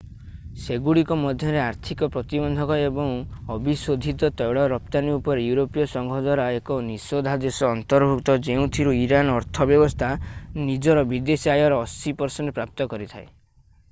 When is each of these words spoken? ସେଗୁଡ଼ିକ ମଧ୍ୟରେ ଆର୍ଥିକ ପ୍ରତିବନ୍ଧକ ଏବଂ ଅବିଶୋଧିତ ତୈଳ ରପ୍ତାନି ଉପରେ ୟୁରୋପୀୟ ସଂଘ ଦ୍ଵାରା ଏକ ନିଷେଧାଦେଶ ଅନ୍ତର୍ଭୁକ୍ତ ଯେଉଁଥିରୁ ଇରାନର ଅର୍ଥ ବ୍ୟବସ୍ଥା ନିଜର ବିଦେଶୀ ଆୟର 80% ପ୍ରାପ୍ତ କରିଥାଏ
ସେଗୁଡ଼ିକ 0.61 1.15
ମଧ୍ୟରେ 1.23 1.59
ଆର୍ଥିକ 1.65 2.07
ପ୍ରତିବନ୍ଧକ 2.15 2.77
ଏବଂ 2.85 3.11
ଅବିଶୋଧିତ 3.55 4.29
ତୈଳ 4.39 4.63
ରପ୍ତାନି 4.73 5.13
ଉପରେ 5.19 5.45
ୟୁରୋପୀୟ 5.49 5.85
ସଂଘ 5.93 6.23
ଦ୍ଵାରା 6.29 6.47
ଏକ 6.61 6.79
ନିଷେଧାଦେଶ 6.89 7.69
ଅନ୍ତର୍ଭୁକ୍ତ 7.77 8.39
ଯେଉଁଥିରୁ 8.49 8.95
ଇରାନର 9.03 9.39
ଅର୍ଥ 9.45 9.69
ବ୍ୟବସ୍ଥା 9.75 10.13
ନିଜର 10.71 11.05
ବିଦେଶୀ 11.15 11.53
ଆୟର 11.57 11.81
80% 11.87 12.59
ପ୍ରାପ୍ତ 12.59 12.93
କରିଥାଏ 12.95 13.29